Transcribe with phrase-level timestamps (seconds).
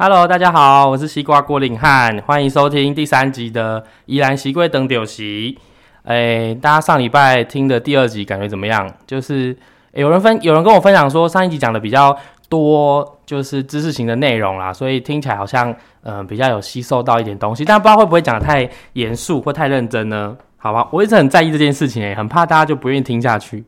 [0.00, 5.58] Hello，大家好，我是西瓜郭林汉，欢迎收听第三集的宜兰西龟等酒席。
[6.04, 8.88] 哎，大家上礼拜听的第二集感觉怎么样？
[9.08, 9.58] 就是
[9.94, 12.16] 有人分，有人跟我分享说上一集讲的比较
[12.48, 20.36] 多，就是知识型的内容啦，所以听起来好像嗯比较有吸收到一点东西，但不知道会不会讲的太严肃或太认真呢？
[20.58, 23.64] 好吧，我一直很在意这件事情，哎，很怕大家就不愿意听下去。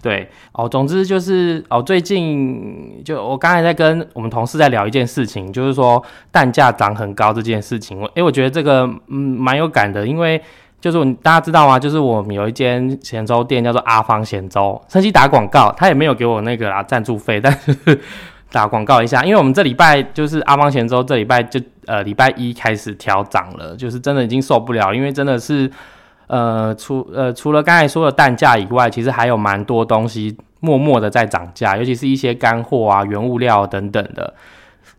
[0.00, 8.00] 对哦，总之就是哦，最近就我刚才在跟我们同事在聊一件事情，就是说蛋价涨很高这件事情。
[8.00, 10.40] 我诶，我觉得这个嗯蛮有感的，因为
[10.80, 11.76] 就是大家知道吗？
[11.80, 18.00] 就是我们有一间咸粥店叫做阿芳咸粥，趁机打广告，他也没有给我那个啊赞助费，但是
[18.52, 25.68] 打广告一下，因为我们这礼拜就是阿芳咸粥这礼拜就呃礼拜一开始调涨了，就是真的已经受不了，因为真的是。
[26.28, 34.32] 呃，除呃除了刚才说的蛋价以外，其实还有蛮多东西默默的在涨价，尤其是一些干货啊、原物料等等的。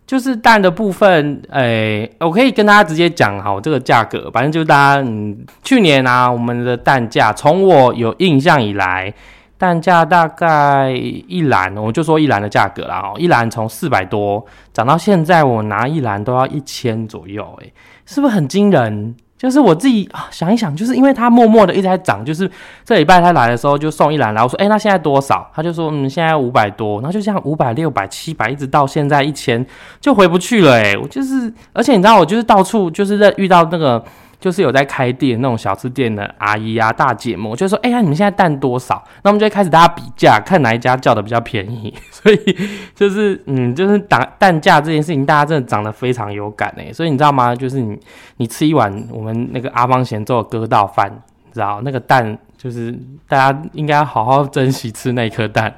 [0.07, 9.14] 就是蛋的部分，诶，我可以跟大家直接讲好这个价格，反正就大家，嗯，去年啊，我们的蛋价从我有印象以来，
[9.55, 14.43] 蛋价大概一篮，我就说一篮的价格啦，哦，一篮从四百多
[14.73, 17.71] 涨到现在，我拿一篮都要一千左右，诶，
[18.08, 19.16] 是不是很惊人？
[19.40, 22.52] 就是我自己啊，想一想，就是因为他默默的一直在涨，就是
[22.84, 25.50] 这礼拜他来的时候就送一篮，然后说，哎，那现在多少？
[25.56, 29.66] 他就说，嗯，现在五百多，然后就这样五百、六百、七百，一直到现在一千，
[30.02, 34.04] 就回不去了，哎，我就是，而且你知道，我就是到处就是在遇到那个。
[34.40, 41.94] 就是有在开店那种小吃店的阿姨啊、大姐们，我就说：“哎呀，你们现在蛋多少？”那我们就开始大家比价，看哪一家叫的比较便宜。
[42.09, 42.58] 所以
[42.95, 46.92] 就是，嗯，就是打蛋价这件事情，大家真的涨得非常有感哎。
[46.94, 47.54] 所以你知道吗？
[47.54, 48.00] 就是你
[48.38, 51.12] 你吃一碗我们那个阿芳贤做的割稻饭，
[51.45, 55.76] 你知道那个蛋，就是大家应该好好珍惜吃那颗蛋。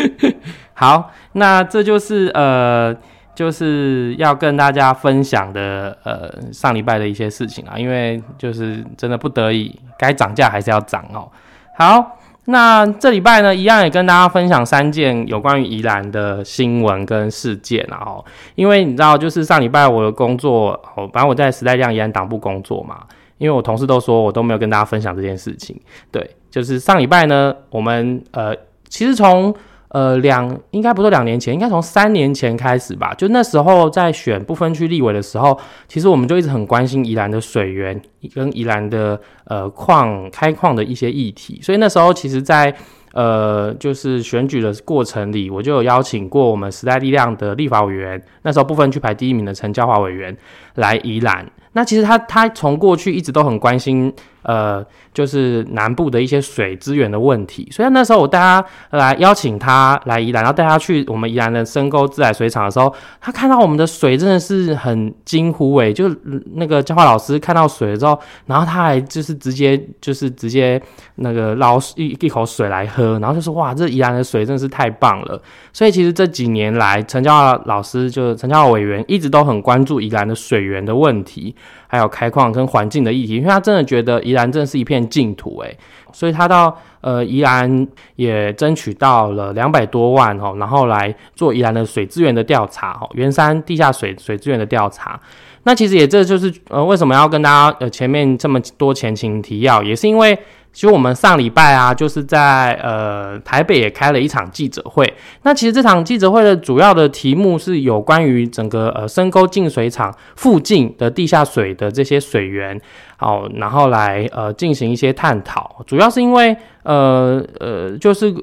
[0.74, 2.94] 好，那这就是呃。
[3.36, 11.30] 就是要跟大家分享的，呃，上礼拜的一些事情啊，因为就是真的不得已，该涨价还是要涨哦。
[11.76, 18.02] 好，那这礼拜呢，一样也跟大家分享三件有关于宜兰的新闻跟事件啊。
[18.06, 18.24] 哦，
[18.54, 23.04] 因为你知道，就是上礼拜我的工作，哦，反正我在时代量宜兰党部工作嘛，
[23.36, 25.78] 因为我同事都说我都没有跟大家分享这件事情。
[26.10, 28.56] 对，就是上礼拜呢，我们呃，
[28.88, 29.54] 其实从
[29.88, 33.14] 呃，两应该不是两年前，应该从三年前开始吧。
[33.14, 35.58] 就那时候在选不分区立委的时候，
[35.88, 38.00] 其实我们就一直很关心宜兰的水源
[38.34, 41.60] 跟宜兰的呃矿开矿的一些议题。
[41.62, 42.74] 所以那时候其实，在
[43.12, 50.36] 呃就是选举的过程里，我就有邀请过我们时代力量的立法委员，那时候不分区排第一名的陈教华委员
[50.74, 51.48] 来宜兰。
[51.72, 54.12] 那其实他他从过去一直都很关心。
[54.46, 66.08] 呃，就是南部的一些水资源的问题，所以那时候我带他来邀请他来宜兰，然后带他去我们宜兰的深沟自来水厂的时候，他看到我们的水真的是很惊呼诶，就
[66.54, 70.80] 那个教化老师看到水之后，然后他还就是直接就是直接
[71.16, 75.42] 那个捞一一口水来喝，然后就说哇，这宜兰的水真的是太棒了。
[75.72, 81.54] 所以其实这几年来，陈教老师就陈教委员一直都很关注宜兰的水源的问题。
[81.86, 85.78] 还有开矿跟环境的议题，因为他真的觉得宜兰真的是一片净土诶，
[86.12, 87.86] 所以他到呃宜兰
[88.16, 95.20] 也争取到了两百多万哦，然后来做宜兰的水资源的调查哦，圆山地下水水资源的调查。
[95.62, 100.38] 那其实也这就是呃为什么要跟大家呃前面这么多前情提要，也是因为。
[100.76, 105.10] 其实我们上礼拜啊，就是在呃台北也开了一场记者会。
[105.42, 112.78] 那其实这场记者会的主要的题目是有关于整个呃深沟净水厂附近的地下水的这些水源，
[113.16, 115.82] 好，然后来呃进行一些探讨。
[115.86, 118.34] 主要是因为呃呃就是。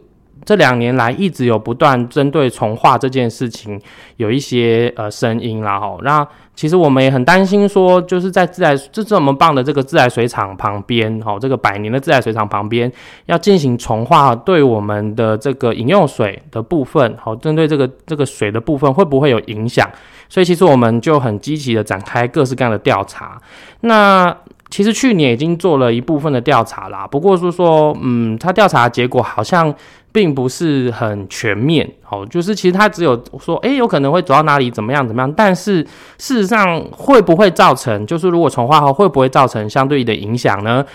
[0.46, 3.80] 这两年来一直有不断针对重化这件事情
[4.18, 12.92] 有一些呃声音啦吼，那其实我们也很担心说，就是在自来这这么棒的这个自来水厂旁边，吼这个百年的自来水厂旁边
[13.26, 19.90] 要进行重化，对我们的这个饮用水的部分，好针对这个这个水的部分会不会有影响？
[20.30, 23.40] 所以其实我们就很积极的展开各式各样的调查。
[23.82, 24.36] 那
[24.70, 29.74] 其实去年已经做了一部分的调查啦，不过是说，嗯，他调查结果好像
[30.14, 35.84] 并不是很全面，哦，就是其实他只有说，诶，有可能会走到哪里怎么样怎么样，但是
[36.20, 40.86] 事实上会不会造成，就是如果重化后会不会造成相对的影响呢？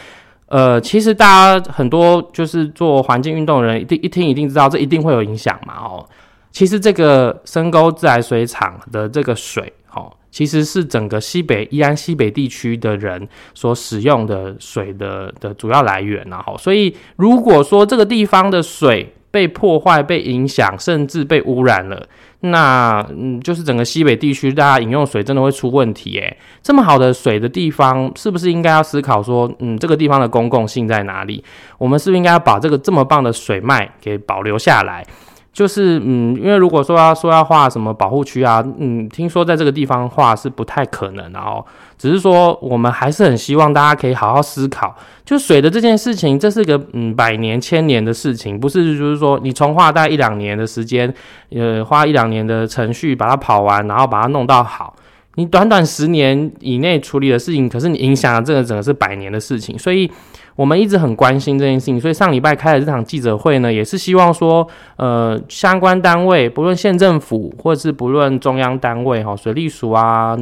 [0.47, 1.27] 呃，其实大
[1.61, 6.07] 家很多就是做环境运动的人，一定一听一定知道这一定会有影响嘛，哦，
[6.51, 10.13] 其实这个深沟自来水厂的这个水，哦。
[10.31, 22.07] 其实是整个西北宜安西北地区的人所使用的水的的主要来源然后，所以如果说这个地方的水被破坏、被影响，甚至被污染了，
[22.41, 26.37] 那嗯，就是整个西北地区，大家饮用水真的会出问题诶。
[26.63, 31.43] 这么好的水的地方，是不是应该要思考说，嗯，这个地方的公共性在哪里？
[31.79, 35.05] 我们是不是应该要把这个这么棒的水脉给保留下来？
[35.53, 41.67] 就是嗯，因为如果说要说要画什么保护区啊，嗯，听说在这个地方画是不太可能，然后
[41.97, 51.13] 只是说我们还是很希望大家可以好好思考，就水的这件事情，这是个嗯百年千年的事情，不是就是说你从画大概一两年的时间，
[51.51, 54.95] 呃，花一两年的程序把它跑完，然后把它弄到好，
[55.35, 60.09] 你短短十年以内处理的事情，可是你影响了这个整个是百年的事情，所以。
[60.59, 64.67] 我们一直很关心这件事情，所以上礼拜开的这场记者会呢，也是希望说，
[64.97, 70.37] 呃，相关单位，不论县政府或者是不论中央单位，哈，水利署啊，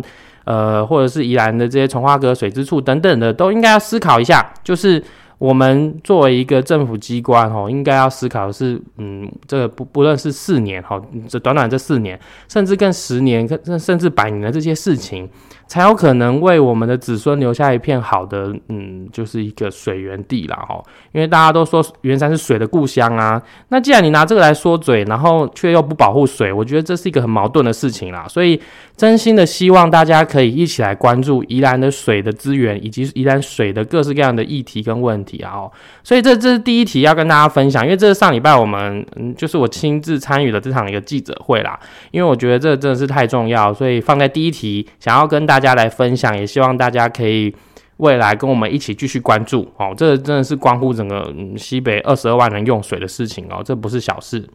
[0.44, 5.04] 呃，或者是宜兰的这些从化阁水之处等等的，都应该要思考一下，就是。
[5.38, 10.98] 我们作为一个政府机关，哈，应该要思考的是，嗯，这个不不论是四年，哈，
[11.28, 12.18] 这短短这四年，
[12.48, 15.28] 甚至更十年，甚甚至百年的这些事情，
[15.66, 20.82] 才有可能为我们的子孙留下一片好的，嗯，就是一个水源地啦，哈。
[21.12, 28.26] 因为大家都说圆山是水的故乡啊，那既然你拿这个来说嘴，然后却又不保护水，我觉得这是一个很矛盾的事情啦。
[28.26, 28.58] 所以，
[28.96, 35.26] 真心的希望大家可以一起来关注宜兰的水的资源，以及宜兰水的各式各样的议题跟问题。
[35.26, 35.68] 题啊，
[36.04, 41.76] 所以这这是第一题要跟大家分享，因为这是上礼拜我们嗯，就是我亲自参与了这场一个记者会啦，
[42.12, 47.54] 因为我觉得这真的是太重要，所以放在第一题，想要跟大大家来分享，也希望大家可以
[47.96, 54.46] 未来跟我们一起继续关注哦，这真的是关乎整个西北二十二万人用水的事情哦，这不是小事。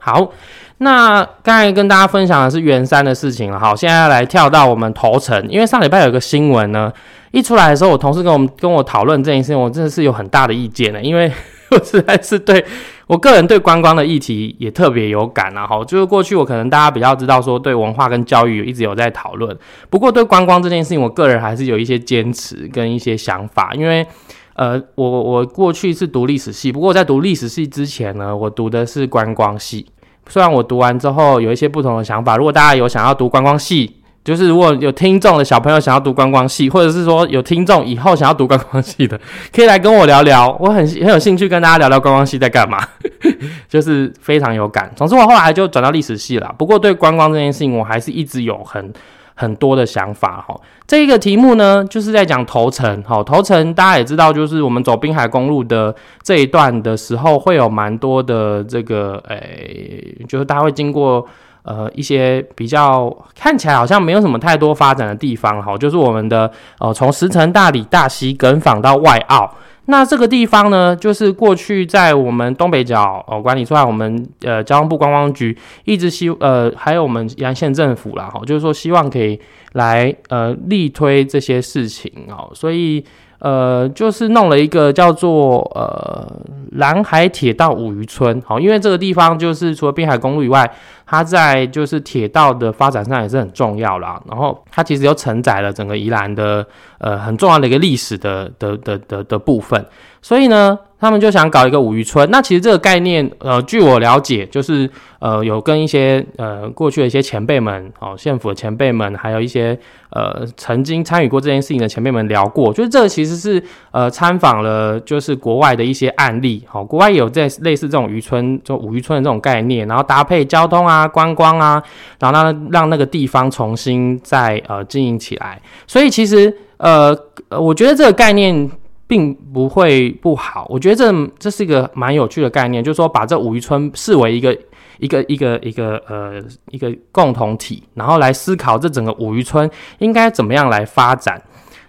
[0.00, 0.32] 好，
[0.78, 6.92] 那刚才跟大家分享的是圆山的事情了，好，现在来跳到我们头城，因为上礼拜有个新闻呢。
[7.30, 11.30] 一出来的时候，我同事跟我们跟我讨论这件事情，我真的是有很大的意见的，因为
[11.70, 12.64] 我实在是对
[13.08, 15.66] 我个人对观光的议题也特别有感啊。
[15.66, 19.58] 哈，就是过去我可能大家比较知道说对文化跟教育一直有在讨论，
[19.90, 24.06] 不过对观光这件事情，我个人还是有一些坚持跟一些想法，因为
[24.54, 29.86] 呃，我我过去是读历史系，不过在读历史系之前呢，我读的是观光系。
[30.28, 33.97] 虽然我读完之后有一些不同的想法，如果大家有想要读观光系。
[34.28, 39.18] 就是如果有听众的小朋友想要读观光系，或者是说有听众以后想要读观光系的，
[39.50, 42.78] 可以来跟我聊聊，我很很有兴趣跟大家聊聊观光系在干嘛，
[43.70, 44.92] 就是非常有感。
[44.94, 48.92] 总之我后来就转到历史系了，不过对观光这件事情，我还是一直有很
[49.34, 50.54] 很多的想法哈。
[50.86, 61.26] 这一个题目呢，就是在讲头城，好，头城大家也知道，就是我们走滨海公路的这一段的时候，会有蛮多的这个，诶，就是大家会经过。
[61.62, 69.54] 呃，一些比较看起来好像没有什么太多发展的地方，哈，就是我们的呃，从石城、大理、大溪、耿坊到外澳，
[69.86, 79.38] 那这个地方呢，就是过去在我们东北角哦管理出来，我们呃交通部观光局一直希呃，还有我们宜兰县政府啦，哈，就是说希望可以
[79.72, 83.04] 来呃力推这些事情哦，所以。
[83.40, 86.26] 呃，就是弄了一个叫做呃
[86.72, 90.68] 蓝海铁道五渔村，好，因为这个地方就是除了滨海公路以外，
[91.06, 94.20] 它在就是铁道的发展上也是很重要啦。
[94.28, 96.66] 然后它其实又承载了整个宜兰的
[96.98, 99.84] 呃很重要的一个历史的的的的的部分，
[100.22, 100.78] 所以呢。
[101.00, 109.78] 他们就想搞一个五渔村，那其实这个概念，呃，据我了解，就是呃，有跟一些呃过去的一些前辈们，哦，县府的前辈们，还有一些
[110.10, 121.80] 呃曾经参与过这件事情的前辈们聊过，就是这个其实是呃参访了，就是国外的一些案例，好，国外有在类似这种渔村，就五渔村的这种概念，然后搭配交通啊、观光啊，
[122.18, 127.16] 然后让让那个地方重新再呃经营起来，所以其实呃，
[127.50, 128.68] 我觉得这个概念。
[129.08, 134.54] 并不会不好，我觉得这这是一个蛮有趣的概念，就是说把这五渔村视为一个
[134.98, 136.34] 一个一个一个呃
[136.70, 139.68] 一个共同体，然后来思考这整个五渔村
[140.00, 141.42] 应该怎么样来发展。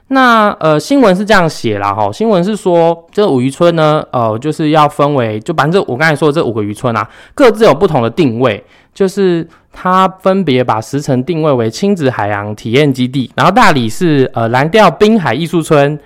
[0.08, 16.00] 那呃新闻是这样写了哈，新闻是说这五渔村呢，呃就是要分为，就反正我刚才说的这五个渔村啊，各自有不同的定位，就是它分别把石城定位为亲子海洋体验基地，然后大理是呃蓝调滨海艺术村。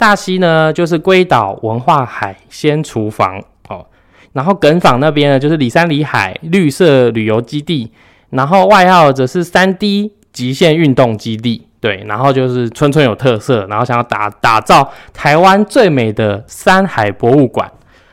[0.00, 3.38] 大溪呢，就是龟岛文化海鲜厨房
[3.68, 3.86] 哦，
[4.32, 7.92] 然后耿坊那边呢，就是里山里海绿色旅游基地，
[8.30, 17.70] 然后外号则是三 D 极限运动基地，对，然后就是村村有特色，然后想要打打造台湾最美的山海博物馆。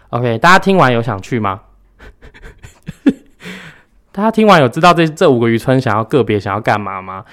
[0.10, 1.62] OK，大家听完有想去吗？
[4.12, 7.24] 大家听完有知道这这五个渔村想要个别想要干嘛吗？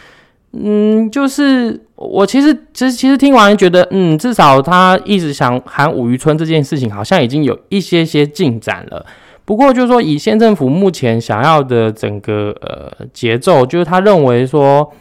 [0.56, 9.04] 嗯，就是我其实其实其实听完觉得，嗯，至少他一直想喊五渔村这件事情，好像已经有一些些进展了。
[9.44, 14.92] 不过就是说，以县政府目前想要的整个呃节奏，就是他认为说。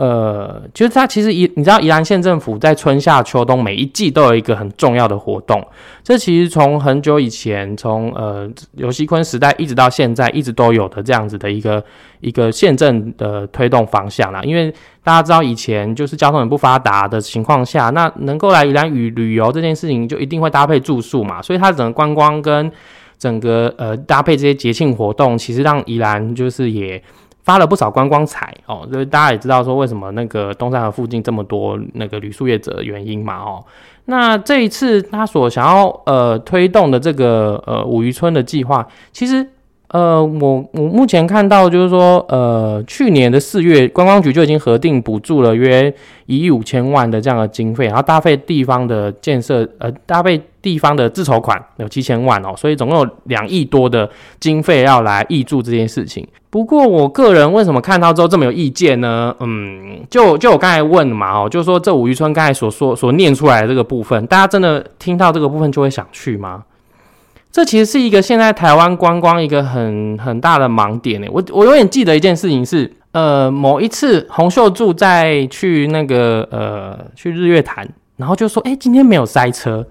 [0.00, 5.62] 呃，就是它其实宜，你知道宜兰县政府在春夏秋冬每一季都有一个很重要的活动，
[6.02, 11.84] 这其实从很久以前，从呃刘锡坤时代一直到现在，一直都有的这样子的一个
[12.20, 14.40] 一个县政的推动方向啦。
[14.42, 14.72] 因为
[15.04, 22.72] 大家知道以前就是交通很不发达的情况下，那能够来宜兰旅旅游这件事情就一定会搭配住宿嘛，所以它整个观光跟
[23.18, 27.02] 整个呃搭配这些节庆活动，其实让宜兰就是也。
[27.42, 33.64] 发了不少观光财哦，所以大家也知道说为什么那个东山河附近这么多那个旅宿业者的原因嘛哦。
[34.06, 39.46] 那这一次他所想要呃推动的这个呃五渔村的计划，其实
[39.88, 45.92] 呃我我目前看到就是说呃去年的四月，观光局就已经核定补助了约
[46.26, 50.40] 一亿五千万的这样的经费，然后搭配地方的建设呃搭配。
[50.62, 56.26] 地方的自筹款有七千万哦，所以总共有两亿多的经费要来挹注这件事情。
[56.50, 59.34] 不过我个人为什么看到之后这么有意见呢？
[59.38, 66.64] 嗯，就就我刚才问嘛哦，就是说这五渔村刚才所说所念出来的这个部分，大家真的听到这个部分就会想去吗？
[67.52, 71.26] 这其实是一个现在台湾观光一个很很大的盲点呢。
[71.32, 79.86] 我我永远记得一件事情是，呃，某一次洪秀柱在去那个呃去日月潭，然后就说，哎，今天没有塞车。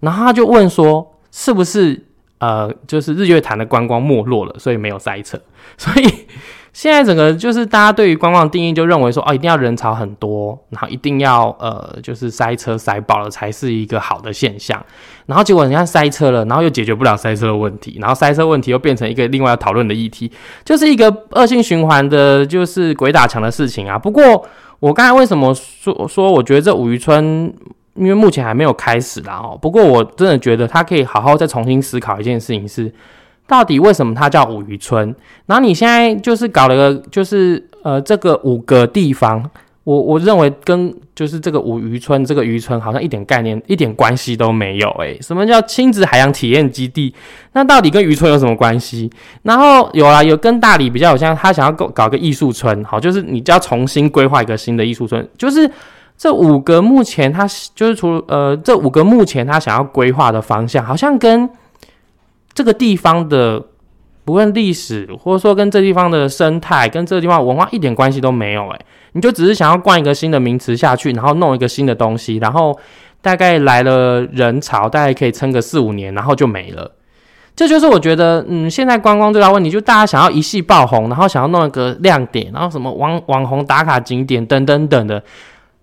[0.00, 2.06] 然后他就问说：“是不是
[2.38, 5.38] 呃，就是日月潭的观光没落了，所以没有塞车？
[5.76, 6.06] 所以
[6.72, 14.82] 现在整个就是大家对于观光的定义，就认为说哦，一定要人潮很多，然后一定要呃，就是塞车塞爆了才是一个好的现象。
[15.26, 20.32] 然后结果人家塞车了，然后又解决不了塞车的问题，然后塞车问题又变成一个另外要讨论的议题，
[20.64, 23.98] 就是一个恶性循环的，就是鬼打墙的事情啊。
[23.98, 24.46] 不过
[24.78, 27.52] 我刚才为什么说说，我觉得这五渔村。
[28.00, 32.90] 因为目前还没有开始啦哦，不过我真的觉得他可以好好再重新思考一件事情是，
[33.46, 35.14] 到底为什么它叫五渔村？
[35.44, 39.44] 然后你现在就是搞了个，就是呃这个五个地方，
[39.84, 47.14] 我我认为跟就是这个五渔村这个渔村好像一点概念、一点关系都没有诶，什么叫亲子海洋体验基地？
[47.52, 49.10] 那到底跟渔村有什么关系？
[49.42, 55.70] 然后有啊，有跟大理比较有像，他想要搞搞个艺术村，好，就是你就要重新规划一个新的艺术村，就是。
[56.20, 61.48] 这五个目前他就是除呃，这五个目前他想要规划的方向，好像跟
[62.52, 63.64] 这个地方的
[64.22, 68.68] 不论历史，或者说跟这地方的生态，跟这个地方文化一点关系都没有。
[68.68, 68.78] 诶，
[69.12, 72.78] 你就只是想要灌一个新的名词下去，然后弄一个新的东西，然后
[73.22, 76.92] 大概来了人潮，大概可以撑个四五年，然后就没了。
[77.56, 85.22] 这就是我觉得，嗯，现在观光最大问题，就大家想要一系爆红，然后想要弄一个亮点，然后什么网网红打卡景点等等等的。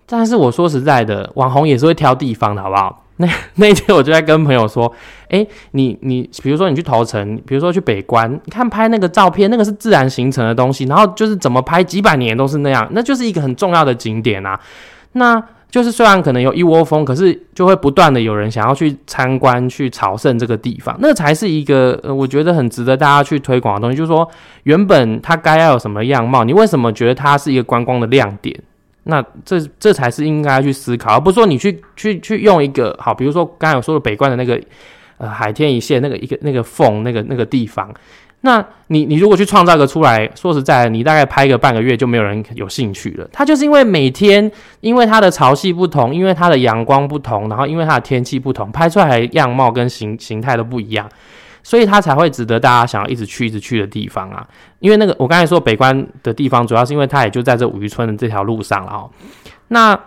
[0.09, 3.03] 但是我说实在的，网红也是会挑地方的，好不好？
[3.19, 4.91] 那那天我就在跟朋友说，
[5.29, 14.59] 哎，你你比如说你去头城，比如说去北关，你看拍那个照片，那个是自然形成的东西，然后就是怎么拍几百年都是那样，那就是一个很重要的景点啊。
[15.13, 23.97] 那就是虽然可能有一窝蜂，可是就会不断的有人想要去参观、去朝圣这个地方，那才是一个呃，我觉得很值得大家去推广的东西。
[23.97, 24.29] 就是说，
[24.63, 28.55] 原本它该要有什么样貌，你为什么觉得它是一个观光的亮点？
[29.07, 34.61] 那这这才是应该去思考，而不是说你去去去用一个好，比如说刚才有说的北关的那个
[35.17, 37.93] 呃海天一线那个一个那个缝那个那个地方，
[38.41, 43.27] 那你你如果去创造个出来，说实在，你大概拍个半个月就没有人有兴趣了。
[43.31, 51.09] 它就是因为每天因为它的潮汐不同，因为它的阳光不同，然后因为它的天气不同，拍出来样貌跟形形态都不一样。
[51.67, 54.47] 所以它才会值得大家想要一直去、一直去的地方啊！
[54.79, 59.12] 因为那个我刚才说北关的地方，主要是因为它也就在这五渔村的这条路上了哦。
[59.67, 60.00] 那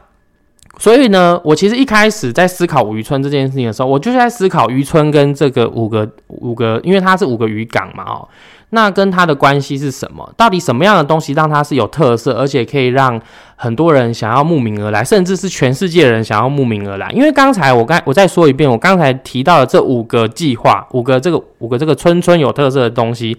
[0.78, 8.26] 所以呢，我其实一开始在思考五渔村这件事情的时候，我就是在思考渔村跟这个五个五个，因为它是五个渔港嘛哦。
[8.70, 10.32] 那跟它的关系是什么？
[10.36, 13.20] 到底什么样的东西让它是有特色，而且可以让
[13.56, 17.10] 很多人想要慕名而来，甚至是全世界人想要慕名而来？
[17.10, 23.36] 因为刚才我刚我再说一遍，我刚才提到的这五个计划，五个这个五个这个村村有特色的东西，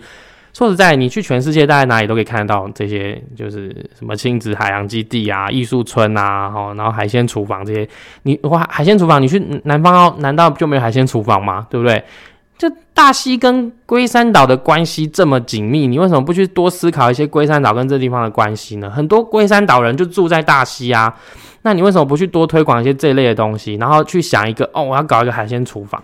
[0.54, 7.88] 说实在，你去全世界大概哪里都可以看得到这些，就是什么亲子海洋基地啊、艺术村啊，哦，然后海鲜厨房这些，
[8.24, 11.66] 你哇，海鲜厨房，你去南方难道就没有海鲜厨房吗？
[11.70, 12.04] 对不对？
[12.62, 18.88] 就大溪跟龟山岛的关系这么紧密，你为什么不去多思考一些龟山岛跟这地方的关系呢？
[18.88, 21.12] 很多龟山岛人就住在大溪啊，
[21.64, 26.00] 那你为什么不去多推广一些这类的东西，然后去想一个哦，我要搞一个海鲜厨房？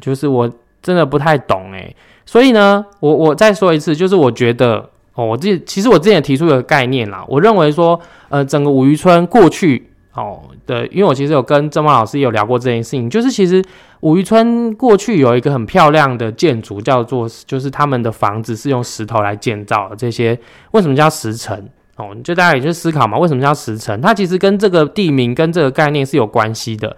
[0.00, 0.50] 就是我
[0.80, 1.94] 真的不太懂诶。
[2.24, 8.00] 所以呢，我我再说一次，就是我觉得哦，我自己其实我之前提出一个概念啦，我认为说，
[8.30, 9.90] 呃，整个五渔村过去。
[10.16, 13.62] 哦的，因为我其实有跟郑茂老师有聊过这件事情，就是其实
[14.00, 20.38] 五渔村过去有一个很漂亮的建筑，叫做就是他们的房子是用石头来建造的，这些
[20.70, 21.68] 为什么叫石城？
[21.96, 23.98] 哦，就大家也去思考嘛，为什么叫石城？
[24.00, 26.96] 它其实跟这个地名跟这个概念是有关系的。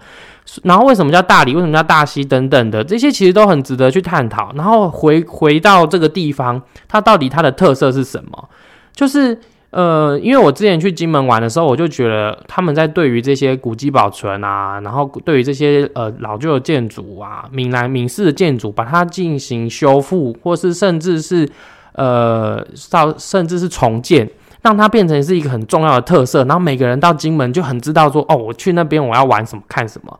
[0.63, 1.53] 然后为什么叫大理？
[1.53, 4.51] 为什么叫大溪等等的这些其实都很值得去探讨。
[4.55, 8.49] 然后回回到这个地方，它到底它的特色是什么？
[8.93, 9.39] 就是
[9.71, 21.47] 呃，因为我之前去金门玩的时候，我就觉得他们在对于这些古迹保存啊，然后对于这些呃老旧的建筑啊，闽南闽式的建筑，把它进行修复，或是甚至是
[21.93, 24.29] 呃到甚至是重建。
[24.61, 30.19] 让它变成是一个很重要的特色，然后每个人到金门就很知道说，哦，我去那边我要玩什么看什么。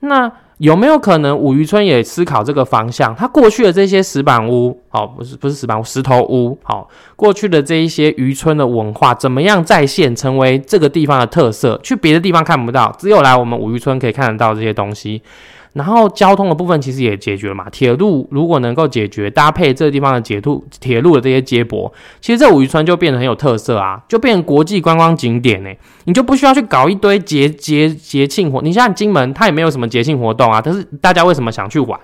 [0.00, 3.14] 那有没有可能五渔村也思考这个方向？
[3.14, 11.78] 它过去的这些石板屋，哦，不是不是石板屋，石头屋，好，过去的这一些渔村的文化怎么样再现，成为这个地方的特色？
[11.82, 15.20] 去别的地方看不到，只有来我们五渔村可以看得到这些东西。
[15.76, 25.70] 然后交通的部分其实也解决了嘛，铁路如果能够解决搭配这个地方的铁路铁路的这些接驳，其实这五渔村就变得很有特色啊，就变成国际观光景点呢。
[26.04, 32.00] 你就不需要去搞一堆节节节庆活，你像金门它也没有什么节庆活动啊，但是大家为什么想去玩？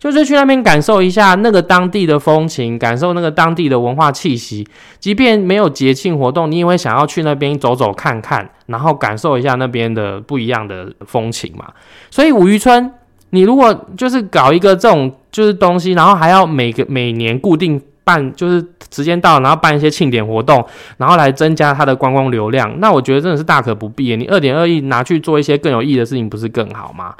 [0.00, 4.66] 就是去那边感受一下那个当地的风情，感受那个当地的文化气息。
[4.98, 11.66] 即便没有节庆活动，你也会想要去那边走走看看，然后感受一下那边的不一样的风情嘛。
[12.10, 12.92] 所以五渔村。
[13.32, 20.64] 你如果就是搞一个这种就是东西，然后还要每个每年固定办，就是时间到，然后办一些庆典活动，
[20.96, 24.16] 然后来增加它的观光流量，那我觉得真的是大可不必。
[24.16, 27.14] 你二点二亿拿去做一些更有意义的事情，不是更好吗？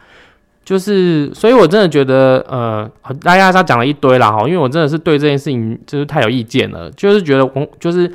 [0.64, 2.90] 就是，所以我真的觉得，呃，
[3.22, 8.12] 大家他讲了一堆了哈，因为我真的是对这件事情就是太有意见了，就是觉得我就是。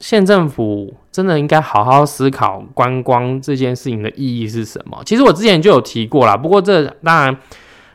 [0.00, 5.02] 县政府真的应该好好思考观光这件事情的意义是什么。
[5.04, 7.36] 其实我之前就有提过啦，不过这当然，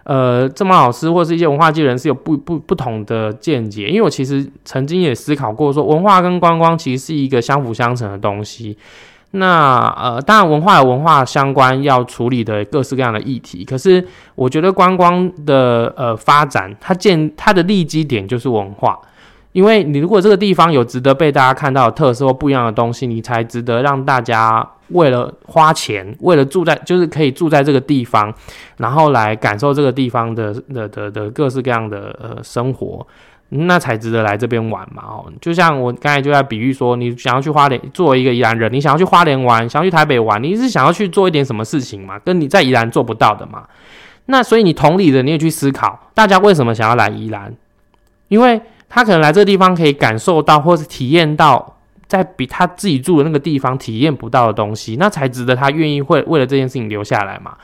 [0.04, 3.88] 呃，郑茂老师或是一些文化界人士有不不不同的见解。
[3.88, 8.78] 因为我其实曾经也思考过，说文化跟观光其实是一个相辅相成的东西。
[9.32, 14.06] 那呃，当然文化有文化相关要处理的各式各样的议题，可是
[14.36, 19.00] 我觉得观光的呃发展，它建它的立基点就是文化。
[19.54, 28.34] 因为你如果这个地方有值得被大家看到的特色或不一样的东西，你才值得让大家为了花钱，为了住在就是可以住在这个地方，
[28.78, 33.06] 然后来感受这个地方的的的的各式各样的呃生活，
[33.50, 35.04] 那才值得来这边玩嘛。
[35.06, 42.18] 哦，就像我刚才就在比喻说，你想要去花莲，作为一个宜兰人，你想要去花莲玩，想要去台北玩，你是想要去做一点什么事情嘛？
[42.20, 43.64] 跟你在宜兰做不到的嘛。
[44.26, 47.54] 那所以你同理的，你也去思考，大家为什么想要来宜兰？
[48.30, 48.60] 因为
[48.94, 57.58] 他可能来这个地方可以感受到，或是体验到，在比他自己住的那个地方体验不到的东西，那才值得他愿意会为了这件事情留下来嘛。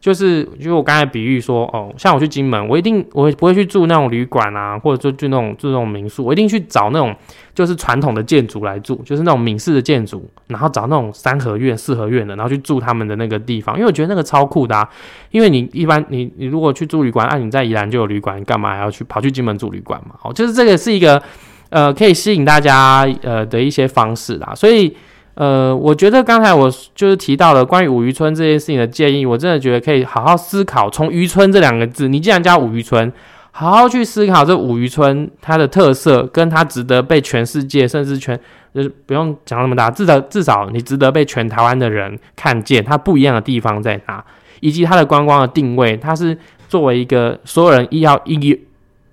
[0.00, 7.14] 就是，就我刚才比喻说，哦，像我去金门，我一定我不会去住那种旅馆啊，或者说住那种住那种民宿，我一定去找那种
[7.54, 14.88] 就是传统的建筑来住，就是那种闽式的建筑，然后找那种三合院、四合院的，然后去住他们的那个地方，因为我觉得那个超酷的啊。
[15.30, 20.14] 因为你一般你你如果去住旅馆，啊，你在宜兰就有旅馆，你干嘛还要去跑去金门住旅馆嘛？
[20.22, 21.22] 哦，就是这个是一个
[21.70, 24.96] 呃可以吸引大家呃的一些方式啦，所以。
[25.34, 30.90] 呃，我觉得刚才我就是提到了关于五渔村这件事情的建议，我真的觉得可以好好思考。
[30.90, 33.10] 从渔村这两个字，你既然叫五渔村，
[33.54, 38.38] 好好去思考这五渔村它的特色，跟它值得被全世界甚至全
[38.74, 44.24] 就是不用讲那么大，至少至少你值得被全台湾的人看见它不一样的地方在哪，
[44.60, 46.36] 以及它的观光的定位，它是
[46.66, 48.58] 作为一个所有人一要一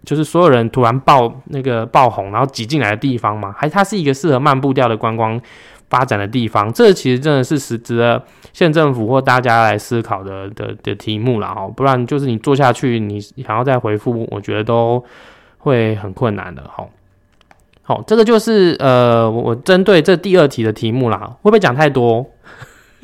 [0.05, 5.39] 就是所有人突然爆那个爆红然后挤进来的地方嘛，还它是一个适合漫步调的观光。
[5.89, 8.23] 发展的地方，这其实真的是实值得
[8.53, 15.03] 县政府或大家来思考的的的题目了哦，不然就是你做下去，你想要再回复，我觉得都
[15.57, 16.85] 会很困难的哈。
[17.81, 22.23] 好，这个就是呃，我针对这第二题的题目啦，会不会讲太多？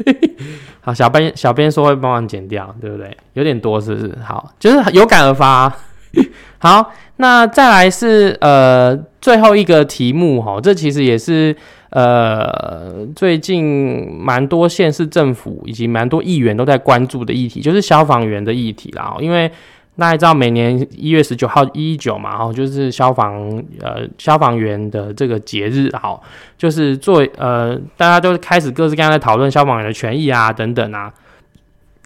[0.82, 3.18] 好，小编小编说会帮忙剪掉，对不对？
[3.34, 4.16] 有点多是不是？
[4.24, 5.74] 好，就是有感而发。
[6.60, 11.56] 好，那再来是呃最后一个题目哈，这其实也是。
[11.92, 19.16] 呃，最近蛮多县市政府以及蛮多议员都在关注的议题，就是消防员的议题啦。
[19.20, 19.50] 因为
[19.98, 26.22] 大家知道，每年一月十九号一九嘛，哦，就是消防呃消防员的这个节日，好，
[26.58, 31.14] 就是做呃大家都开始各式各样的讨论消防员的权益啊等等啊。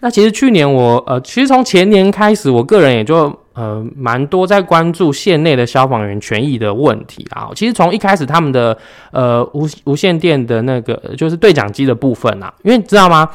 [0.02, 3.40] 那其实去年我呃，其实从前年开始，我个人也就。
[3.60, 7.50] 呃蛮多在关注县内的消防员权益的问题啊。
[7.54, 8.78] 其实从一开始他们的
[9.12, 13.30] 呃无无线电的那个就是对讲机的部分啊，因为你知道吗？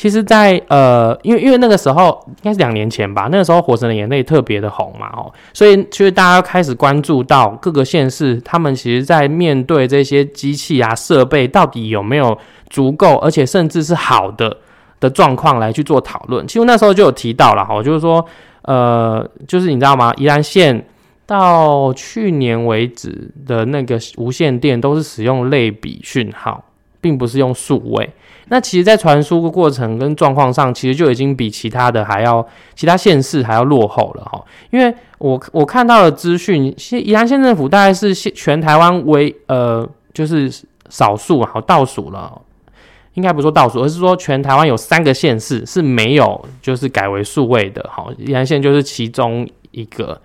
[0.00, 12.38] 其实，在呃，因为因为那个时候应该是两年前吧，那个时候《火神的眼泪》特别的红嘛，哦，所以其实大家开始关注到各个县市，他们其实在面对这些机器啊设备到底有没有
[12.70, 14.56] 足够，而且甚至是好的
[15.00, 16.46] 的状况来去做讨论。
[16.46, 18.24] 其实那时候就有提到了哈，就是说，
[18.68, 20.12] 呃，就是你知道吗？
[20.18, 20.86] 宜兰县
[21.24, 26.62] 到去年为止的那个无线电都是使用类比讯号，
[27.00, 28.10] 并不是用数位。
[28.50, 34.44] 那其实，在传输的过程跟状况上，其实就已经比其他的还要，其他县市还要落后了哈。
[34.70, 40.50] 因为我我看到的资讯，现宜兰县政府大概是全台湾为呃，就是
[40.90, 42.38] 少数好倒数了，
[43.18, 50.20] 应该不说倒数，而是说全台湾有三个县市是没有就是改为数位的，好，宜兰县就是其中一个。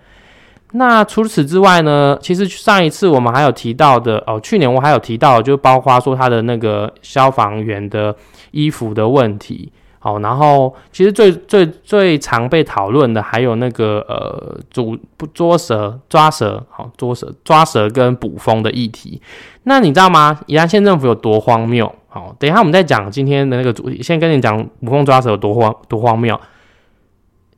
[0.76, 2.16] 那除此之外呢？
[2.20, 8.14] 其实上一次我们还有提到的哦，去年我还有提到，就包括说他的那个消防员的
[8.52, 19.20] 衣服的问题，好，然后其实最最最常被讨论的还有那个呃，主不捉蛇抓蛇，好捉蛇抓蛇跟捕风的议题。
[19.64, 20.40] 那你知道吗？
[20.46, 21.92] 宜兰县政府有多荒谬？
[22.14, 26.40] 好，等一下我们再讲今天的那个主题，先跟你讲捕风抓蛇有多荒多荒谬。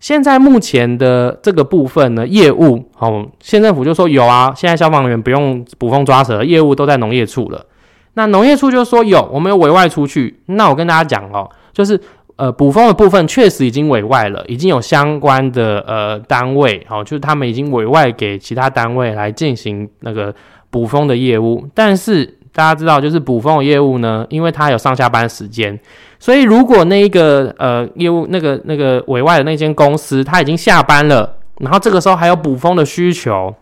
[0.01, 7.66] 现在目前的这个部分呢，业务好，县政府就说有啊，现在消防员不用捕风抓蛇，业务都在农业处了。
[8.14, 10.40] 那农业处就说有，我们有委外出去。
[10.47, 12.01] 那我跟大家讲哦，就是
[12.37, 20.35] 呃捕风的部分确实已经委外了，已经有相关的呃单位好，就是他们已经委外给其他单位来进行那个
[20.71, 21.69] 捕风的业务。
[21.75, 25.79] 但是大家知道，就是补风的业务呢，因为它有上下班时间。
[26.19, 33.55] 所以，如果那一个呃业务那个那个委外的那间公司他已经下班了，然后这个时候还有补风的需求，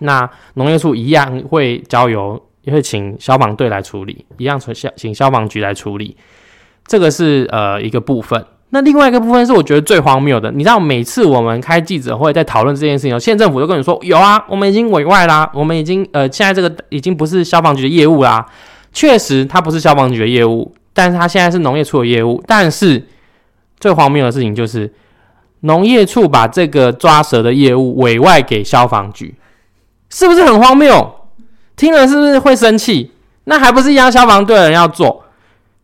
[0.00, 6.16] 那农业处一样会交由也会请消防队来处理，一样从消请消防局来处理。
[6.88, 8.44] 这个是呃一个部分。
[8.70, 18.44] 那另外一个部分是我觉得最荒谬的，你知道每次我们开记者会在讨论这件事情，县政府就跟你说有啊，我们已经委外啦，我们已经呃现在这个已经不是消防局的业务啦。
[18.92, 20.74] 确实，它不是消防局的业务。
[20.92, 23.06] 但是它现在是农业处的业务，但是
[23.78, 24.92] 最荒谬的事情就是，
[25.60, 29.34] 农业处把这个抓蛇的业务委外给消防局，
[30.10, 31.14] 是不是很荒谬？
[31.76, 33.12] 听了是不是会生气？
[33.44, 35.24] 那还不是一样消防队的人要做？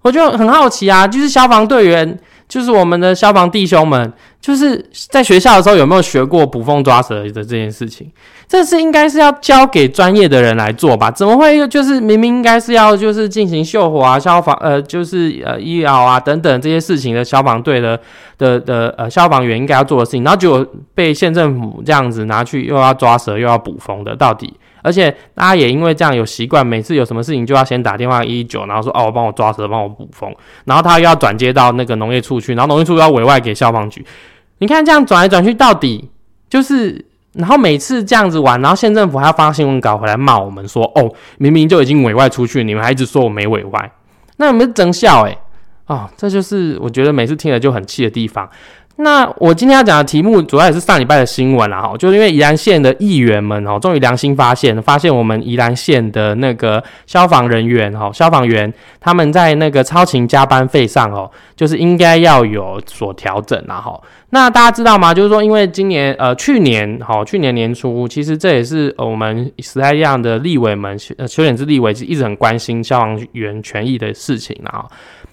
[0.02, 2.18] 我就很好奇啊，就是消防队员。
[2.54, 8.08] 就是我们的消防弟兄们，就是在学校的时候有没有学过捕风抓蛇的这件事情？
[8.46, 11.10] 这是应该是要交给专业的人来做吧？
[11.10, 17.98] 怎么会就是明明应该是要就是进行救火啊、消防呃，就是呃医疗啊等等这些事情的消防队的
[18.38, 20.64] 的的呃消防员应该要做的事情，然后就
[20.94, 24.54] 被县政府这样子拿去又要抓蛇又要捕风的，到底？
[24.84, 30.30] 而且大家也因为这样有习惯，每次有什么事情就要先打电话一一九，然后说哦，帮我抓蛇，帮我捕风，
[30.66, 34.04] 然后他又要转接到那个农业处去，然后农业处要委外给消防局。
[34.58, 36.10] 你看这样转来转去，到底
[36.50, 43.90] 就是，然后每次这样子玩，然后县政府还要发新闻稿回来骂我们说，哦，明明就已经委外出去，你们还一直说我没委外，
[44.36, 45.22] 那有没有真笑？
[45.22, 45.38] 诶？
[45.86, 48.48] 哦，这就是我觉得每次听了就很气的地方。
[48.96, 64.00] 那我今天要讲的题目，主要也是上礼拜的新闻啦，哈，就是因为宜兰县的议员们，哦，终于良心发现，发现我们宜兰县的那个消防人员，哈，消防员他们在那个超勤加班费上，哦，就是应该要有所调整啦，哈。
[64.30, 65.12] 那大家知道吗？
[65.12, 74.86] 就是说，因为今年，呃，去年，哈，去年年初，其实这也是我们时代力量的立委们，呃，邱显志立委是一直很关心消防员权益的事情啊，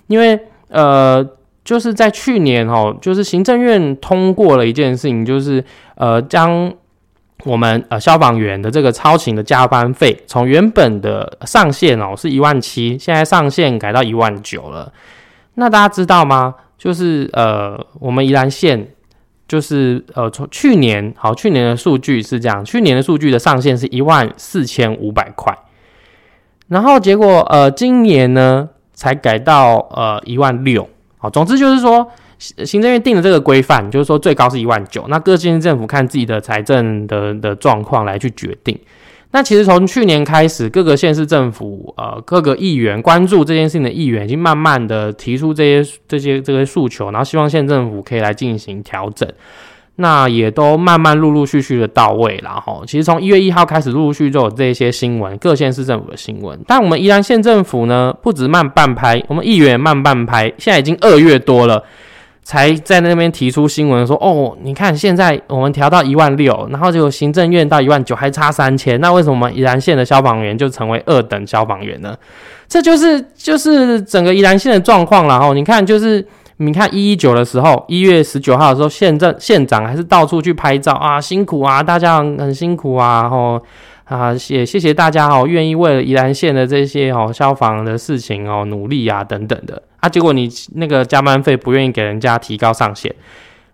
[0.08, 1.24] 因为，呃。
[1.63, 5.63] 就是在去年哦，就是行政院通过了一件事情，就是
[5.95, 6.74] 呃，将
[7.43, 14.91] 我们呃消防员的这个超勤的加班费，从原本的上限哦是一万七，现在上限改到一万九了。
[15.54, 16.56] 那大家知道吗？
[16.80, 18.88] 就是呃，我们宜兰县
[19.47, 25.56] 就是呃，从去年好，去年的数据是这样，去年的数据的上限是一万四千五百块，
[26.69, 30.89] 然后结果呃，今年呢才改到呃一万六。
[31.21, 32.05] 好，总之就是说，
[32.39, 38.75] 行政院定的这个规范，就是说最高是一万九，那各县政府看自己的财政的的状况来去决定。
[39.29, 49.31] 那其实从去年开始，各个县市政府，呃，各个议员关注这件事情的议员，已经慢慢的提出这些这些这些诉求，然后希望县政府可以来进行调整。
[49.97, 52.82] 那也都慢慢陆陆续续的到位了哈。
[52.88, 56.60] 其实从一月一号开始，陆陆续续就有这些新闻，各县市政府的新闻。
[56.65, 60.51] 但我们宜兰县政府呢，不止慢半拍，我们议员慢半拍。
[60.58, 61.84] 现在已经二月多了，
[62.43, 72.15] 才在那边提出新闻说，哦，你看现在我们调到一万六，然后就行政院到一万九，还差三千，那为什么我们宜兰县的消防员就成为二等消防员呢？
[72.67, 75.54] 这就是就是整个宜兰县的状况了哈。
[75.54, 76.25] 你看，就是
[76.62, 83.62] 你看一一九的时候，一月十九号的时候，县政县长还是到处去拍照啊，辛苦啊，大家很辛苦啊，吼。
[84.06, 93.15] 啊，也谢谢大家哦，愿意为了宜兰县的这些哦消防的事情哦努力啊等等的啊，结果你那个加班费不愿意给人家提高上限，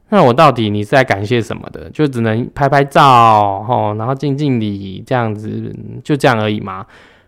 [0.10, 1.90] 那我到底你是在感谢什么的？
[1.90, 6.86] 就只能拍拍照哦，然后敬敬礼这样子，就这样而已嘛？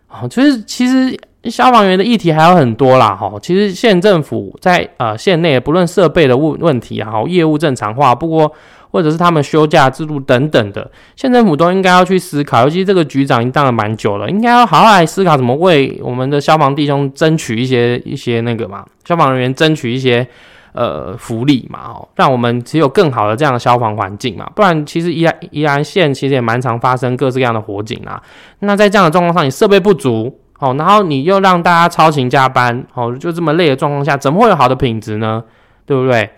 [0.09, 8.51] 哦，就是其实消防员的议题还有很多啦，哈，其实县政府在呃县内不论设备的问问题啊，业务正常化，不过。
[8.91, 20.27] 或者是他们休假制度等等的，县政府都应该要去思考，尤其这个局长已经当了蛮久了，应该要好好来思考怎么为我们的消防弟兄争取一些一些那个嘛，消防人员争取一些
[20.73, 28.21] 呃福利嘛，哦，让我们只有更好的这样的消防环境嘛，不然其实宜兰宜兰县其实也蛮常发生各式各样的火警啊，
[28.59, 35.43] 那在这样的状况上，你设备不足，哦，然后你又让大家超勤加班，哦，就这么累的状况下，怎么会有好的品质呢？
[35.85, 36.29] 对不对？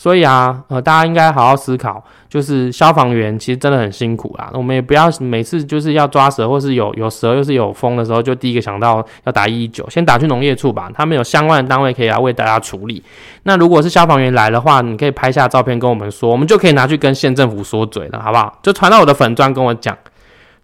[0.00, 4.50] 所以啊，呃，大家应该好好思考，就是消防员其实真的很辛苦啦。
[4.54, 13.04] 我们也不要每次就是要抓蛇，或是有有蛇又是有风的时候，就第一个想到要打一一九，先打去农业处吧，他们有相关的单位可以来为大家处理。
[13.42, 18.58] 那如果是消防员来的话，你可以拍下照片跟我们说，我们就可以拿去跟县政府说嘴了，好不好？
[18.62, 19.94] 就传到我的粉砖跟我讲，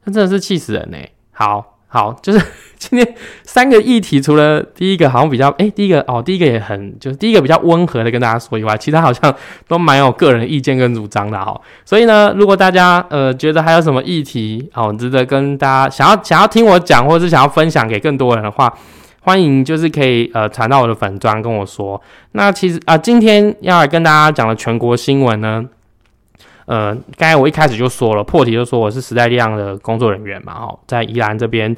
[0.05, 0.97] 那真的是气死人呢。
[1.33, 1.76] 好。
[1.89, 2.45] 好，就是
[2.77, 9.35] 今天三个议题，除了第一个好像比较哎，第一个哦，第一个也很就是第一个比较温和的跟大家说以外，其他好像
[9.69, 11.59] 都蛮有个人意见跟主张的哈。
[11.85, 18.71] 所以呢，如果大家呃觉得还有什么议题哦值得跟大家想要想要听我讲，或者是想要分享给更多人的话，
[19.21, 22.01] 欢迎就是可以呃传到我的粉砖跟我说。
[22.33, 25.65] 那其实啊，今天要来跟大家讲的全国新闻呢。
[26.67, 31.75] 呃，刚才我一开始就说了，破题就说我是时代力量的工作人员嘛，哈，在宜兰这边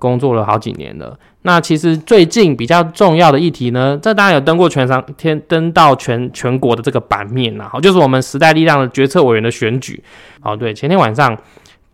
[0.00, 1.16] 工作了好几年了。
[1.42, 10.02] 那其实最近比较重要的议题呢，这当然有登过全上天登到全全国的这个版面啦，好，就是我们时代力量的决策委员的选举。
[10.42, 11.38] 哦，对，前天晚上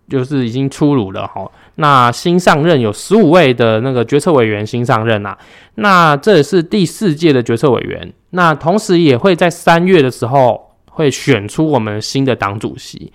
[0.08, 1.50] 就是已经出炉了，哈。
[1.74, 5.36] 那新上任有十五位的那个决策委员新上任啊，
[5.74, 10.67] 那这是第四届的决策委员，那同时也会在三月的时候。
[10.98, 13.12] 会选出我们新的党主席，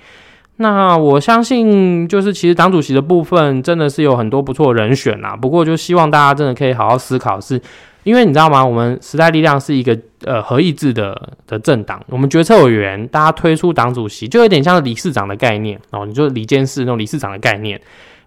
[0.56, 5.36] 那我相信就是其实党主席的部分真的是有很多不错人选啦。
[5.36, 7.62] 不过就希望大家真的可以好好思考，是
[8.06, 8.66] 因为你知道吗？
[8.66, 17.78] 我们时代力量是一个呃合意制的的政党，我们决策委员大家推出党主席，就有点像理事长的概念哦，你就理监事那种理事长的概念，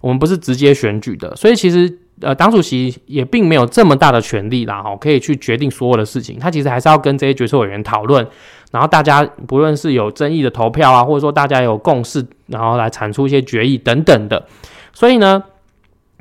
[0.02, 1.98] 我们不是直接选举的，所以其实。
[2.22, 6.38] 呃，党主席也并没有这么大的权力啦，哈，可以去决定所有的事情。
[6.38, 8.26] 他其实还是要跟这些决策委员讨论，
[8.72, 14.44] 然后大家不论是有争议的投票啊，或者说大家有共识，然后来产出一些决议等等的。
[14.92, 15.42] 所以呢，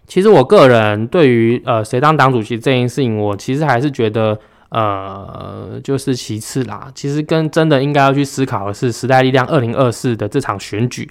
[0.08, 4.38] 其实我个人对于呃谁当党主席这件事情，我其实还是觉得
[4.70, 6.92] 呃就是其次啦。
[6.94, 11.10] 其实跟真的应该要去思考的是时代力量二零二四的这场选举。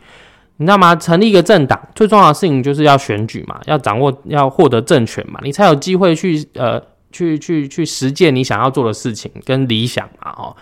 [0.58, 0.94] 你知道吗？
[0.94, 10.30] 成立一个政党最重要的事情就是要选举嘛，要掌握、要获得政权嘛，你才有机会去呃去去去实践你想要做的事情跟理想嘛。
[10.36, 10.54] 哦，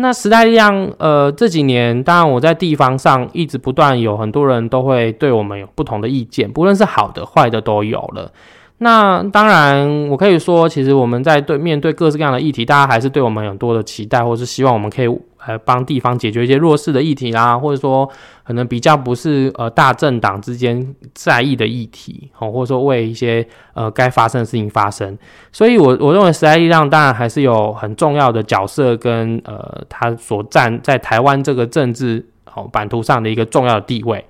[0.00, 8.30] 那时代力量呃这几年，当然我在地方上一直不断有很多人都会对我们有不同的意见，不论是好的坏的都有了。
[8.78, 15.08] 那当然，我可以说，其实我们在对面对各式各样的议题，大家还是对我们有很多的期待，或是希望我们可以
[15.48, 18.08] 呃帮地方解决一些弱势的议题啦，或者说
[18.44, 25.16] 可能比较不是呃大政党之间在意的议题，哦，或者说为一些呃该发生的事情发生。
[25.50, 34.24] 所以，我我认为时代力量当然还是有很重要的角色跟呃他所占在台湾这个政治哦版图上的一个重要的地位。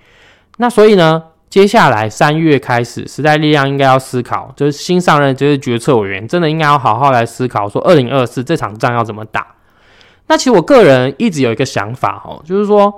[0.59, 1.24] 那所以呢？
[1.50, 9.46] 接下来三月开始，时代力量应该要思考，就是新上任就是决策委员，真的应该要好好来思考，说二零二四这场仗要怎么打。
[10.29, 12.95] 那其实我个人一直有一个想法哦，就是说，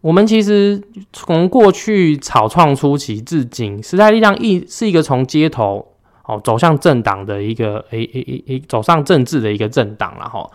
[0.00, 0.80] 我们其实
[1.12, 5.86] 从过去草创初期至今，时代力量一是一个从街头
[6.24, 10.48] 哦走向政党的一个诶诶诶诶走上政治的一个政党了哈。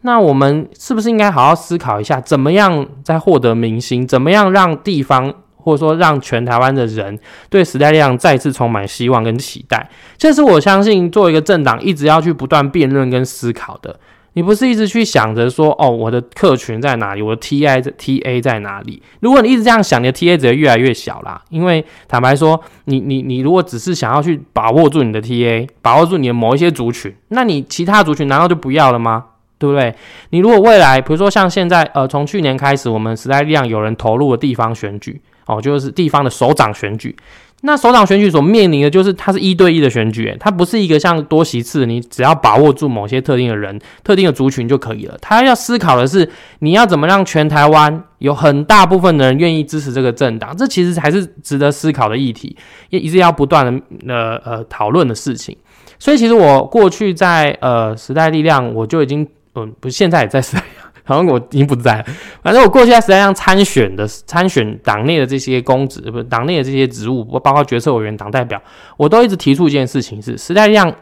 [0.00, 5.34] 那我们是不是应该好好思考一下，怎么样在获得民心，怎么样让地方？
[5.60, 7.18] 或者说，让全台湾的人
[7.50, 13.98] 对时代力量再次充满希望跟期待，这是我相信作为一个政党一直要去不断辩论跟思考的。
[14.34, 19.02] 你不是一直去想着说，哦，我的客群在哪里，我的 T I T A 在哪里？
[19.20, 21.42] 如果你一直这样想，你的 T A 只会越来越小啦。
[21.50, 29.24] 因为坦白说，你你你如果只是想要去把握住你的 T A，把握住你的某一些族群，那你其他族群难道就不要了吗？
[29.58, 29.92] 对不对？
[30.30, 37.16] 你如果未来，比如说像现在，呃，从去年开始，我们时代力量有人投入了地方选举，哦，就是地方的首长选举。
[37.62, 45.18] 那首长选举所面临的就是，它是一对一的选举，它不是一个像多席次，你只要把握住某些特定的人、特定的族群就可以了。
[45.20, 52.56] 他要思考的是，你要怎么让全台湾有很大部分的人愿意支持这个政党，这其实还是值得思考的议题，
[52.90, 55.56] 也一直要不断的呃呃讨论的事情。
[55.98, 60.62] 所以，其实我过去在呃时代力量，我就已经嗯，不，现在也在时代。
[61.08, 62.04] 好像我已经不在了。
[62.42, 68.60] 反正我过去在实际上参选的参选党内的这些公职，不是党内的这些职务，包括决策委员、党代表，
[68.98, 70.94] 我都一直提出一件事情：是时代力量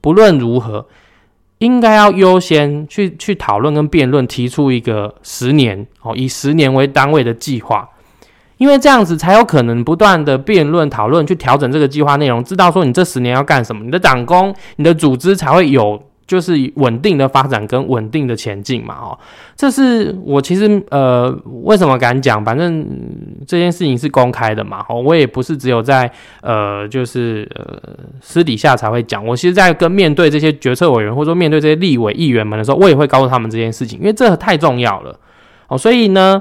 [0.00, 0.86] 不论如何，
[1.58, 7.86] 应该要优先去 去讨论跟辩论，提出一个十年哦，以十年为单位的计划，
[8.56, 16.02] 因为这样子才有可能不断的辩论讨论，去调整这个计划内容，知道说你这十年要干什么，你的党工、你的组织才会有。
[16.30, 19.18] 就是稳定的发展跟稳定的前进嘛，哦，
[19.56, 21.28] 这是我其实呃
[21.64, 22.86] 为什么敢讲，反正
[23.48, 26.08] 这件事情是公开的嘛，哦，我也不是只有在
[26.40, 35.18] 呃就是呃私底下才会讲，我其实在跟面对这些决策委员或者说面对这些立委议员们的时候，我也会告诉他们这件事情，因为这太重要了，
[35.66, 36.40] 哦，所以呢，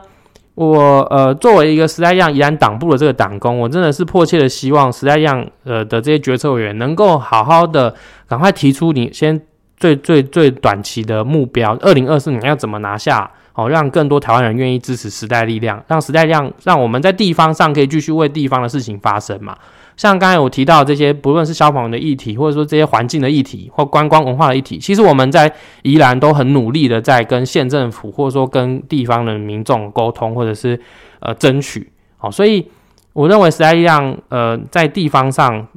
[0.54, 7.96] 我呃作为一个时代样宜兰党部的这个党工，我真的是迫切的希望时代样呃的这些决策委员能够好好的
[8.28, 9.42] 赶快提出你先。
[9.80, 13.30] 最最最短期的目标，二零二四年要怎么拿下？
[13.54, 19.58] 哦，让更多台湾人愿意支持时代力量，让时代力量让我们在地方上可以继续为地方的事情发声嘛？
[19.98, 30.80] 像刚才我提到这些，不论是消防的议题，或者说这些环境的议题，或观光文化的议题，其实我们在宜兰都很努力的在跟县政府，或者说跟地方的民众沟通，或者是
[31.20, 31.92] 呃争取。
[32.22, 32.66] 哦，所以
[33.12, 35.68] 我认为时代力量呃在地方上。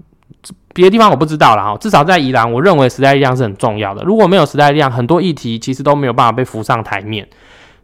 [0.74, 4.02] 别的地方我不知道了哈，至少在宜兰，我认为时代力量是很重要的。
[4.04, 7.28] 如果没有时代力量，很多议题其实都没有办法被浮上台面。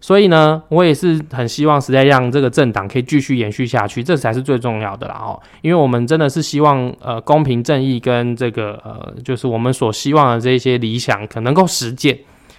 [0.01, 5.38] 所以呢，我也是很希望时代力量这个政党可以继续延续下去，这才是最重要的啦哦。
[5.61, 12.16] 因为我们真的是希望呃公平正义跟这个呃就是我们所希望的这些理想可能够实践。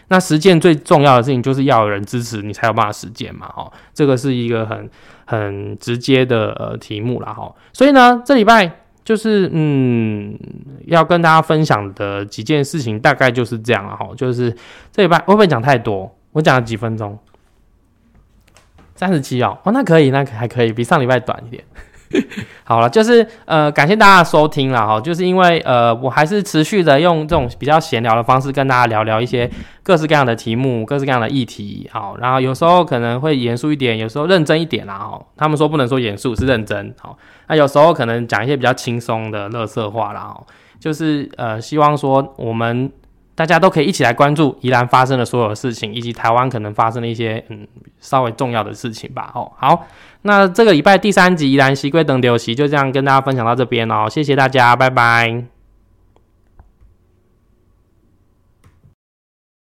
[0.09, 3.71] 那实践最重要的事情就是要有人支持你才有办法实践嘛哦。
[3.93, 4.89] 这个是一个很
[5.25, 7.49] 很直接的呃题目啦哈。
[7.71, 8.69] 所以呢，这礼拜。
[9.09, 10.37] 就是嗯，
[10.85, 14.07] 要跟大家分享的几件事情，大概就是这样了哈。
[14.15, 14.55] 就是
[14.91, 16.15] 这礼拜会不会讲太多？
[16.31, 17.17] 我讲了几分钟，
[18.93, 21.63] 三十七哦，哦，那可以，那还可以，比上礼拜短一点。
[22.63, 24.99] 好了，就是呃，感谢大家收听了哈。
[24.99, 29.49] 就是因为呃，我还是持续的用这种比较闲聊的方式跟大家聊聊一些
[29.83, 31.89] 各式各样的题目、各式各样的议题。
[31.91, 34.97] 好，然后有时候可能会严肃一点，有时候认真一点啦。
[34.97, 36.93] 哈，他们说不能说严肃，是认真。
[36.99, 37.17] 好，
[37.47, 40.21] 那有时候可能讲一些比较轻松的乐色话啦。
[40.21, 40.43] 哈，
[40.79, 42.91] 就是呃，希望说我们。
[43.35, 47.65] 大家都可以一起来关注宜兰发生的所有事情，以及台湾可能发生的一些嗯
[47.97, 49.31] 稍微重要的事情吧。
[49.33, 49.87] 哦，好，
[50.23, 55.58] 那这个礼拜第三集依然西归等流席就这样跟大家分享到这边哦，谢谢大家，拜拜。